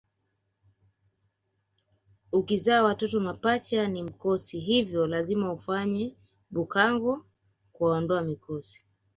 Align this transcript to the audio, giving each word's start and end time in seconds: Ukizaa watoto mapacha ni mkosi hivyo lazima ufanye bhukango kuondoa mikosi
Ukizaa 2.31 2.83
watoto 2.83 3.19
mapacha 3.19 3.87
ni 3.87 4.03
mkosi 4.03 4.59
hivyo 4.59 5.07
lazima 5.07 5.53
ufanye 5.53 6.15
bhukango 6.51 7.25
kuondoa 7.71 8.21
mikosi 8.21 8.85